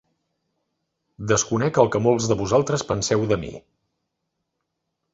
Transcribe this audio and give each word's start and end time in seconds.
Desconec 1.33 1.79
el 1.85 1.93
que 1.97 2.03
molts 2.07 2.31
de 2.33 2.39
vosaltres 2.41 2.87
penseu 2.95 3.31
de 3.35 3.41
mi. 3.45 3.55